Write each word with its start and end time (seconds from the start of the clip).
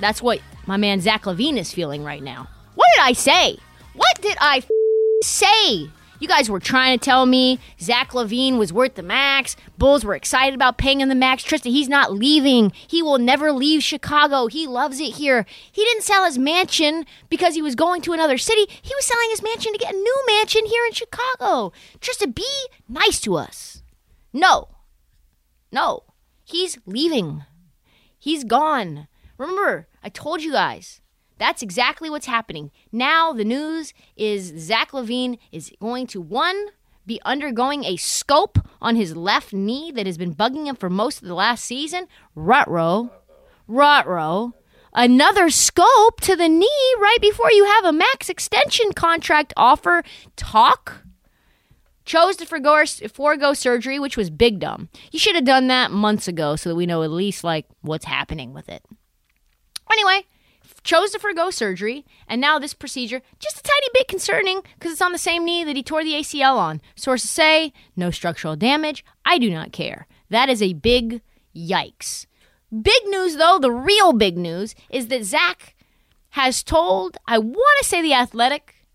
That's 0.00 0.22
what 0.22 0.40
my 0.66 0.76
man 0.76 1.00
Zach 1.00 1.24
LaVine 1.24 1.56
is 1.56 1.72
feeling 1.72 2.02
right 2.04 2.22
now. 2.22 2.48
What 2.74 2.88
did 2.96 3.02
I 3.02 3.12
say? 3.12 3.58
What 3.94 4.20
did 4.20 4.36
I 4.40 4.58
f- 4.58 4.70
say? 5.22 5.90
You 6.20 6.28
guys 6.28 6.50
were 6.50 6.60
trying 6.60 6.98
to 6.98 7.02
tell 7.02 7.24
me 7.24 7.58
Zach 7.80 8.10
LaVine 8.10 8.58
was 8.58 8.74
worth 8.74 8.94
the 8.94 9.02
max. 9.02 9.56
Bulls 9.78 10.04
were 10.04 10.14
excited 10.14 10.54
about 10.54 10.76
paying 10.76 11.00
him 11.00 11.08
the 11.08 11.14
max. 11.14 11.42
Trysta, 11.42 11.70
he's 11.70 11.88
not 11.88 12.12
leaving. 12.12 12.72
He 12.86 13.02
will 13.02 13.18
never 13.18 13.52
leave 13.52 13.82
Chicago. 13.82 14.46
He 14.46 14.66
loves 14.66 15.00
it 15.00 15.14
here. 15.14 15.46
He 15.72 15.82
didn't 15.82 16.04
sell 16.04 16.26
his 16.26 16.36
mansion 16.36 17.06
because 17.30 17.54
he 17.54 17.62
was 17.62 17.74
going 17.74 18.02
to 18.02 18.12
another 18.12 18.36
city. 18.36 18.66
He 18.82 18.94
was 18.94 19.06
selling 19.06 19.30
his 19.30 19.42
mansion 19.42 19.72
to 19.72 19.78
get 19.78 19.94
a 19.94 19.96
new 19.96 20.24
mansion 20.26 20.66
here 20.66 20.84
in 20.84 20.92
Chicago. 20.92 21.72
Trysta, 22.00 22.34
be 22.34 22.46
nice 22.86 23.18
to 23.20 23.36
us. 23.36 23.82
No. 24.32 24.68
No. 25.72 26.02
He's 26.44 26.78
leaving. 26.84 27.44
He's 28.18 28.44
gone. 28.44 29.08
Remember, 29.38 29.88
I 30.02 30.08
told 30.08 30.42
you 30.42 30.52
guys. 30.52 31.00
That's 31.38 31.62
exactly 31.62 32.10
what's 32.10 32.26
happening. 32.26 32.70
Now 32.92 33.32
the 33.32 33.44
news 33.44 33.94
is 34.14 34.52
Zach 34.58 34.90
LaVine 34.90 35.38
is 35.50 35.72
going 35.80 36.06
to 36.08 36.20
one 36.20 36.66
be 37.06 37.20
undergoing 37.24 37.84
a 37.84 37.96
scope 37.96 38.58
on 38.80 38.94
his 38.94 39.16
left 39.16 39.52
knee 39.52 39.90
that 39.92 40.06
has 40.06 40.18
been 40.18 40.34
bugging 40.34 40.66
him 40.66 40.76
for 40.76 40.90
most 40.90 41.22
of 41.22 41.28
the 41.28 41.34
last 41.34 41.64
season. 41.64 42.06
Rutro. 42.34 43.10
Rutro. 43.66 44.54
Another 44.92 45.50
scope 45.50 46.20
to 46.20 46.36
the 46.36 46.48
knee 46.48 46.94
right 47.00 47.18
before 47.20 47.50
you 47.52 47.64
have 47.64 47.84
a 47.84 47.92
max 47.92 48.28
extension 48.28 48.92
contract 48.92 49.54
offer. 49.56 50.02
Talk 50.36 51.04
chose 52.04 52.36
to 52.36 52.44
forego, 52.44 52.84
forego 53.12 53.54
surgery, 53.54 53.98
which 53.98 54.16
was 54.16 54.30
big 54.30 54.58
dumb. 54.58 54.88
You 55.12 55.18
should 55.18 55.36
have 55.36 55.44
done 55.44 55.68
that 55.68 55.90
months 55.90 56.28
ago 56.28 56.56
so 56.56 56.68
that 56.68 56.74
we 56.74 56.86
know 56.86 57.02
at 57.02 57.10
least 57.10 57.44
like 57.44 57.66
what's 57.82 58.04
happening 58.04 58.52
with 58.52 58.68
it. 58.68 58.84
Anyway, 59.90 60.24
chose 60.82 61.10
to 61.10 61.18
forego 61.18 61.50
surgery, 61.50 62.04
and 62.26 62.40
now 62.40 62.58
this 62.58 62.74
procedure 62.74 63.22
just 63.38 63.58
a 63.58 63.62
tiny 63.62 63.86
bit 63.92 64.08
concerning 64.08 64.62
because 64.78 64.92
it's 64.92 65.02
on 65.02 65.12
the 65.12 65.18
same 65.18 65.44
knee 65.44 65.64
that 65.64 65.76
he 65.76 65.82
tore 65.82 66.04
the 66.04 66.14
ACL 66.14 66.56
on. 66.56 66.80
Sources 66.96 67.30
say 67.30 67.72
no 67.96 68.10
structural 68.10 68.56
damage. 68.56 69.04
I 69.24 69.38
do 69.38 69.50
not 69.50 69.72
care. 69.72 70.06
That 70.30 70.48
is 70.48 70.62
a 70.62 70.74
big 70.74 71.22
yikes. 71.54 72.26
Big 72.70 73.02
news 73.06 73.36
though, 73.36 73.58
the 73.60 73.72
real 73.72 74.12
big 74.12 74.38
news 74.38 74.74
is 74.88 75.08
that 75.08 75.24
Zach 75.24 75.74
has 76.30 76.62
told, 76.62 77.16
I 77.26 77.38
want 77.38 77.78
to 77.80 77.84
say 77.84 78.00
the 78.00 78.14
athletic, 78.14 78.86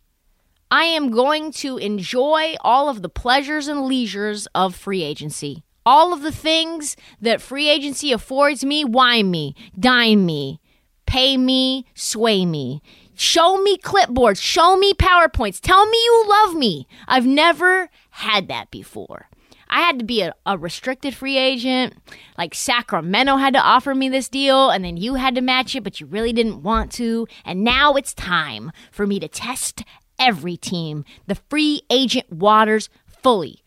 I 0.72 0.86
am 0.86 1.12
going 1.12 1.52
to 1.54 1.78
enjoy 1.78 2.56
all 2.62 2.90
of 2.90 3.02
the 3.02 3.10
pleasures 3.10 3.68
and 3.68 3.86
leisures 3.86 4.48
of 4.56 4.76
free 4.76 5.04
agency. 5.04 5.64
All 5.86 6.14
of 6.14 6.22
the 6.22 6.32
things 6.32 6.96
that 7.22 7.42
free 7.42 7.70
agency 7.70 8.12
affords 8.12 8.66
me, 8.66 8.84
wine 8.84 9.30
me, 9.30 9.54
dine 9.78 10.26
me, 10.26 10.60
pay 11.06 11.38
me, 11.38 11.86
sway 11.94 12.46
me. 12.46 12.82
Show 13.16 13.62
me 13.62 13.78
clipboards, 13.78 14.42
show 14.42 14.76
me 14.76 14.94
PowerPoints, 14.94 15.62
tell 15.62 15.86
me 15.86 15.98
you 15.98 16.26
love 16.28 16.56
me. 16.56 16.88
I've 17.08 17.26
never 17.26 17.90
had 18.10 18.50
that 18.50 18.72
before. 18.72 19.30
I 19.70 19.82
had 19.82 20.00
to 20.00 20.06
be 20.06 20.22
a, 20.22 20.34
a, 20.46 20.58
restricted 20.58 21.16
free 21.16 21.38
agent. 21.38 21.94
Like 22.38 22.54
Sacramento 22.54 23.38
had 23.38 23.54
to 23.54 23.60
offer 23.60 23.96
me 23.96 24.10
this 24.10 24.30
deal, 24.30 24.70
and 24.70 24.84
then 24.84 24.98
you 24.98 25.16
had 25.16 25.36
to 25.36 25.42
match 25.42 25.76
it, 25.76 25.84
but 25.84 26.00
you 26.00 26.06
really 26.06 26.34
didn't 26.34 26.62
want 26.62 26.92
to. 26.94 27.28
And 27.44 27.64
now 27.64 27.94
it's 27.94 28.14
time 28.14 28.72
for 28.92 29.08
me 29.08 29.20
to 29.20 29.28
test 29.28 29.84
every 30.20 30.58
team, 30.58 31.06
the 31.28 31.36
free 31.36 31.82
agent 31.90 32.32
waters 32.32 32.90
fully. 33.24 33.64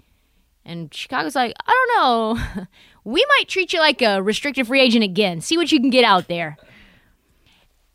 And 0.65 0.93
Chicago's 0.93 1.35
like, 1.35 1.55
I 1.67 1.87
don't 1.97 1.97
know. 1.97 2.67
we 3.05 3.25
might 3.39 3.49
treat 3.49 3.73
you 3.73 3.81
like 3.81 4.03
a 4.03 4.23
restricted 4.23 4.67
free 4.67 4.81
agent 4.81 5.05
again. 5.05 5.41
See 5.41 5.57
what 5.57 5.73
you 5.73 5.81
can 5.81 5.91
get 5.91 6.05
out 6.05 6.29
there. 6.29 6.59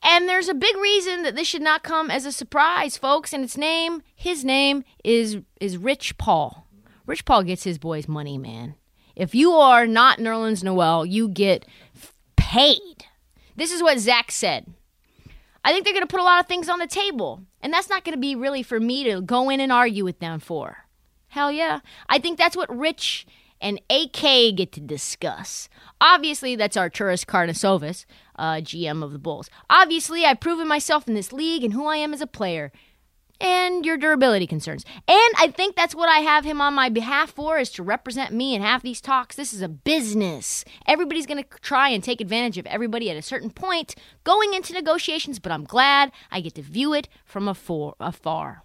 And 0.03 0.27
there's 0.27 0.49
a 0.49 0.53
big 0.53 0.75
reason 0.75 1.23
that 1.23 1.35
this 1.35 1.47
should 1.47 1.61
not 1.61 1.81
come 1.81 2.11
as 2.11 2.25
a 2.25 2.31
surprise, 2.31 2.97
folks. 2.97 3.31
And 3.31 3.43
its 3.43 3.57
name, 3.57 4.03
his 4.15 4.43
name 4.43 4.83
is 5.03 5.37
is 5.59 5.77
Rich 5.77 6.17
Paul. 6.17 6.67
Rich 7.05 7.25
Paul 7.25 7.43
gets 7.43 7.63
his 7.63 7.77
boys 7.77 8.07
money, 8.07 8.37
man. 8.37 8.75
If 9.15 9.33
you 9.33 9.51
are 9.51 9.85
not 9.85 10.19
Nerlens 10.19 10.63
Noel, 10.63 11.05
you 11.05 11.29
get 11.29 11.65
paid. 12.35 13.05
This 13.55 13.71
is 13.71 13.81
what 13.81 13.99
Zach 13.99 14.31
said. 14.31 14.73
I 15.63 15.71
think 15.71 15.85
they're 15.85 15.93
going 15.93 16.05
to 16.05 16.11
put 16.11 16.19
a 16.19 16.23
lot 16.23 16.41
of 16.41 16.47
things 16.47 16.67
on 16.67 16.79
the 16.79 16.87
table, 16.87 17.41
and 17.61 17.71
that's 17.71 17.89
not 17.89 18.03
going 18.03 18.15
to 18.15 18.19
be 18.19 18.35
really 18.35 18.63
for 18.63 18.79
me 18.79 19.03
to 19.05 19.21
go 19.21 19.49
in 19.49 19.59
and 19.59 19.71
argue 19.71 20.03
with 20.03 20.19
them 20.19 20.39
for. 20.39 20.85
Hell 21.29 21.51
yeah. 21.51 21.79
I 22.09 22.19
think 22.19 22.37
that's 22.37 22.57
what 22.57 22.75
Rich 22.75 23.25
and 23.63 23.81
AK 23.89 24.55
get 24.55 24.73
to 24.73 24.81
discuss. 24.81 25.69
Obviously, 26.01 26.55
that's 26.55 26.77
Arturas 26.77 27.25
Karnisovas, 27.25 28.05
uh, 28.35 28.55
GM 28.55 29.01
of 29.01 29.13
the 29.13 29.19
Bulls. 29.19 29.49
Obviously, 29.69 30.25
I've 30.25 30.41
proven 30.41 30.67
myself 30.67 31.07
in 31.07 31.15
this 31.15 31.31
league 31.33 31.63
and 31.63 31.73
who 31.73 31.87
I 31.87 31.95
am 31.95 32.13
as 32.13 32.21
a 32.21 32.27
player 32.27 32.71
and 33.39 33.85
your 33.85 33.97
durability 33.97 34.45
concerns. 34.45 34.85
And 35.07 35.33
I 35.37 35.51
think 35.55 35.75
that's 35.75 35.95
what 35.95 36.09
I 36.09 36.19
have 36.19 36.45
him 36.45 36.61
on 36.61 36.73
my 36.73 36.89
behalf 36.89 37.31
for 37.31 37.57
is 37.57 37.69
to 37.71 37.83
represent 37.83 38.33
me 38.33 38.53
and 38.53 38.63
have 38.63 38.83
these 38.83 39.01
talks. 39.01 39.35
This 39.35 39.53
is 39.53 39.61
a 39.61 39.69
business. 39.69 40.63
Everybody's 40.85 41.25
going 41.25 41.43
to 41.43 41.49
try 41.61 41.89
and 41.89 42.03
take 42.03 42.21
advantage 42.21 42.57
of 42.57 42.65
everybody 42.67 43.09
at 43.09 43.17
a 43.17 43.21
certain 43.21 43.49
point 43.49 43.95
going 44.23 44.53
into 44.53 44.73
negotiations, 44.73 45.39
but 45.39 45.51
I'm 45.51 45.63
glad 45.63 46.11
I 46.31 46.41
get 46.41 46.55
to 46.55 46.61
view 46.61 46.93
it 46.93 47.07
from 47.25 47.47
afar. 47.47 48.63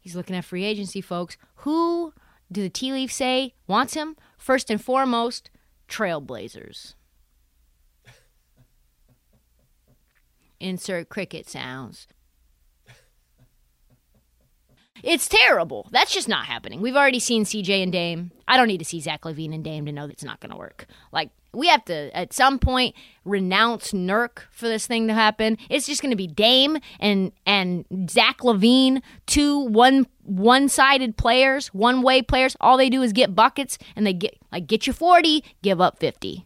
He's 0.00 0.14
looking 0.14 0.36
at 0.36 0.44
free 0.44 0.64
agency, 0.64 1.00
folks. 1.00 1.36
Who 1.56 2.12
do 2.50 2.62
the 2.62 2.70
tea 2.70 2.92
leaves 2.92 3.14
say 3.14 3.54
wants 3.66 3.94
him? 3.94 4.16
First 4.38 4.70
and 4.70 4.82
foremost, 4.82 5.50
Trailblazers. 5.88 6.94
Insert 10.60 11.08
cricket 11.08 11.48
sounds. 11.48 12.06
It's 15.02 15.28
terrible. 15.28 15.88
That's 15.90 16.12
just 16.12 16.28
not 16.28 16.46
happening. 16.46 16.80
We've 16.80 16.96
already 16.96 17.20
seen 17.20 17.44
CJ 17.44 17.82
and 17.82 17.92
Dame. 17.92 18.30
I 18.48 18.56
don't 18.56 18.68
need 18.68 18.78
to 18.78 18.84
see 18.84 19.00
Zach 19.00 19.22
LaVine 19.22 19.54
and 19.54 19.64
Dame 19.64 19.86
to 19.86 19.92
know 19.92 20.06
that's 20.06 20.24
not 20.24 20.40
going 20.40 20.50
to 20.50 20.56
work. 20.56 20.86
Like, 21.12 21.30
we 21.52 21.68
have 21.68 21.84
to, 21.86 22.14
at 22.14 22.32
some 22.32 22.58
point, 22.58 22.94
renounce 23.24 23.92
Nurk 23.92 24.40
for 24.50 24.68
this 24.68 24.86
thing 24.86 25.08
to 25.08 25.14
happen. 25.14 25.56
It's 25.70 25.86
just 25.86 26.02
going 26.02 26.10
to 26.10 26.16
be 26.16 26.26
Dame 26.26 26.78
and 27.00 27.32
and 27.46 27.86
Zach 28.10 28.38
LaVine, 28.38 29.02
two 29.26 29.60
one 29.60 30.06
one 30.22 30.68
sided 30.68 31.16
players, 31.16 31.68
one 31.68 32.02
way 32.02 32.20
players. 32.20 32.56
All 32.60 32.76
they 32.76 32.90
do 32.90 33.02
is 33.02 33.12
get 33.12 33.34
buckets, 33.34 33.78
and 33.94 34.06
they 34.06 34.12
get 34.12 34.36
like 34.52 34.66
get 34.66 34.86
you 34.86 34.92
forty, 34.92 35.42
give 35.62 35.80
up 35.80 35.98
fifty, 35.98 36.44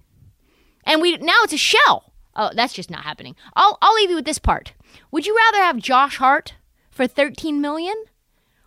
and 0.84 1.02
we 1.02 1.16
now 1.16 1.38
it's 1.42 1.52
a 1.52 1.58
shell. 1.58 2.12
Oh, 2.36 2.50
that's 2.54 2.72
just 2.72 2.90
not 2.90 3.02
happening. 3.02 3.34
I'll 3.56 3.78
I'll 3.82 3.94
leave 3.94 4.10
you 4.10 4.16
with 4.16 4.24
this 4.24 4.38
part. 4.38 4.74
Would 5.10 5.26
you 5.26 5.36
rather 5.36 5.58
have 5.64 5.78
Josh 5.78 6.18
Hart 6.18 6.54
for 6.90 7.08
thirteen 7.08 7.60
million? 7.60 7.96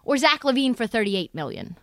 Or 0.04 0.18
Zach 0.18 0.42
LaVine 0.42 0.76
for 0.76 0.86
38 0.86 1.34
million. 1.34 1.78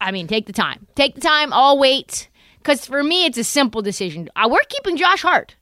I, 0.00 0.12
mean, 0.12 0.28
take 0.28 0.46
the 0.46 0.52
time. 0.52 0.86
Take 0.94 1.16
the 1.16 1.20
time. 1.20 1.52
I'll 1.52 1.78
wait. 1.78 2.28
Because 2.58 2.86
for 2.86 3.02
me, 3.02 3.24
it's 3.24 3.38
a 3.38 3.44
simple 3.44 3.82
decision. 3.82 4.28
We're 4.36 4.58
keeping 4.68 4.96
Josh 4.96 5.22
Hart. 5.22 5.56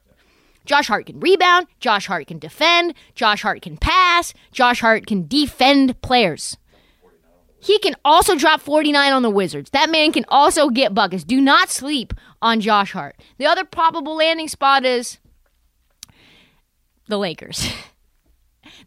Josh 0.67 0.89
Hart 0.89 1.07
can 1.07 1.21
rebound. 1.21 1.69
Josh 1.81 2.07
Hart 2.07 2.27
can 2.27 2.39
defend. 2.39 2.95
Josh 3.15 3.43
Hart 3.43 3.63
can 3.63 3.77
pass. 3.77 4.35
Josh 4.53 4.81
Hart 4.81 5.07
can 5.07 5.27
defend 5.27 6.01
players. 6.03 6.57
He 7.61 7.79
can 7.79 7.97
also 8.05 8.37
drop 8.37 8.61
49 8.61 9.13
on 9.13 9.23
the 9.23 9.31
Wizards. 9.31 9.71
That 9.71 9.91
man 9.91 10.13
can 10.13 10.25
also 10.29 10.69
get 10.69 10.95
buckets. 10.95 11.25
Do 11.25 11.41
not 11.41 11.71
sleep 11.71 12.13
on 12.43 12.61
Josh 12.61 12.93
Hart. 12.93 13.17
The 13.39 13.47
other 13.47 13.65
probable 13.65 14.17
landing 14.17 14.49
spot 14.49 14.85
is 14.85 15.19
the 17.09 17.19
Lakers. 17.19 17.69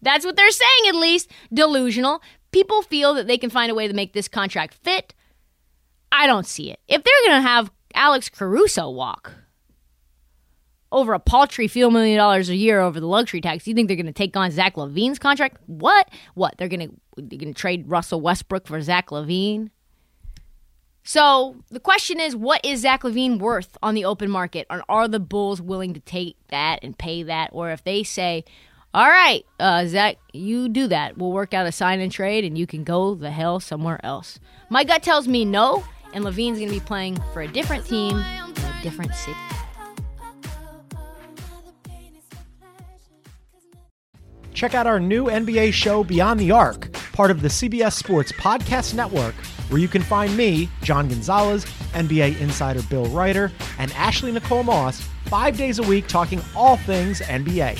That's 0.01 0.25
what 0.25 0.35
they're 0.35 0.51
saying, 0.51 0.87
at 0.87 0.95
least. 0.95 1.31
Delusional. 1.53 2.21
People 2.51 2.81
feel 2.81 3.13
that 3.13 3.27
they 3.27 3.37
can 3.37 3.49
find 3.49 3.71
a 3.71 3.75
way 3.75 3.87
to 3.87 3.93
make 3.93 4.13
this 4.13 4.27
contract 4.27 4.73
fit. 4.73 5.13
I 6.11 6.27
don't 6.27 6.45
see 6.45 6.71
it. 6.71 6.79
If 6.87 7.03
they're 7.03 7.29
going 7.29 7.41
to 7.41 7.47
have 7.47 7.71
Alex 7.93 8.29
Caruso 8.29 8.89
walk 8.89 9.33
over 10.91 11.13
a 11.13 11.19
paltry 11.19 11.67
few 11.67 11.91
million 11.91 12.17
dollars 12.17 12.49
a 12.49 12.55
year 12.55 12.79
over 12.79 12.99
the 12.99 13.07
luxury 13.07 13.41
tax, 13.41 13.67
you 13.67 13.75
think 13.75 13.87
they're 13.87 13.97
going 13.97 14.05
to 14.07 14.11
take 14.11 14.35
on 14.35 14.51
Zach 14.51 14.75
LaVine's 14.75 15.19
contract? 15.19 15.57
What? 15.67 16.09
What? 16.33 16.55
They're 16.57 16.67
going 16.67 16.89
to 16.89 16.95
they're 17.17 17.39
going 17.39 17.53
to 17.53 17.59
trade 17.59 17.87
Russell 17.87 18.21
Westbrook 18.21 18.67
for 18.67 18.81
Zach 18.81 19.09
LaVine? 19.09 19.69
So 21.03 21.55
the 21.69 21.79
question 21.79 22.19
is, 22.19 22.35
what 22.35 22.63
is 22.63 22.81
Zach 22.81 23.01
LaVine 23.01 23.39
worth 23.39 23.77
on 23.81 23.95
the 23.95 24.05
open 24.05 24.29
market? 24.29 24.67
And 24.69 24.83
are 24.87 25.07
the 25.07 25.19
Bulls 25.19 25.61
willing 25.61 25.93
to 25.93 25.99
take 25.99 26.37
that 26.49 26.79
and 26.83 26.97
pay 26.97 27.23
that? 27.23 27.49
Or 27.51 27.71
if 27.71 27.83
they 27.83 28.03
say, 28.03 28.43
all 28.93 29.07
right, 29.07 29.45
uh, 29.59 29.85
Zach, 29.85 30.17
you 30.33 30.67
do 30.67 30.87
that. 30.87 31.17
We'll 31.17 31.31
work 31.31 31.53
out 31.53 31.67
a 31.67 31.71
sign 31.71 31.99
and 31.99 32.11
trade 32.11 32.43
and 32.43 32.57
you 32.57 32.65
can 32.65 32.83
go 32.83 33.13
the 33.13 33.29
hell 33.29 33.59
somewhere 33.59 34.03
else. 34.03 34.39
My 34.69 34.83
gut 34.83 35.03
tells 35.03 35.27
me 35.27 35.45
no, 35.45 35.83
and 36.13 36.23
LaVine's 36.23 36.57
going 36.57 36.69
to 36.69 36.73
be 36.73 36.79
playing 36.79 37.19
for 37.31 37.41
a 37.41 37.47
different 37.47 37.85
team 37.85 38.17
in 38.17 38.63
a 38.63 38.79
different 38.81 39.13
city. 39.13 39.37
Check 44.53 44.73
out 44.73 44.87
our 44.87 44.99
new 44.99 45.25
NBA 45.25 45.71
show, 45.71 46.03
Beyond 46.03 46.39
the 46.39 46.51
Arc, 46.51 46.91
part 47.13 47.31
of 47.31 47.41
the 47.41 47.47
CBS 47.47 47.93
Sports 47.93 48.31
Podcast 48.33 48.93
Network, 48.93 49.35
where 49.69 49.79
you 49.79 49.87
can 49.87 50.01
find 50.01 50.35
me, 50.35 50.67
John 50.81 51.07
Gonzalez, 51.07 51.63
NBA 51.93 52.41
insider 52.41 52.81
Bill 52.89 53.05
Reiter, 53.05 53.51
and 53.77 53.91
Ashley 53.93 54.31
Nicole 54.31 54.63
Moss 54.63 54.99
five 55.25 55.55
days 55.55 55.77
a 55.79 55.83
week 55.83 56.07
talking 56.07 56.41
all 56.55 56.75
things 56.75 57.21
NBA. 57.21 57.79